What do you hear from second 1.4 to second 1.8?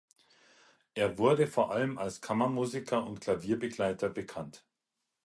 vor